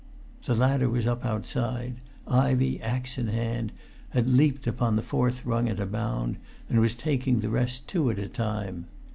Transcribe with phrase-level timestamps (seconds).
[0.45, 1.97] The ladder was up outside.
[2.25, 3.71] Ivey, axe in hand,
[4.09, 6.37] had leapt upon the fourth rung at a bound,
[6.69, 8.87] and was taking the rest two at a time.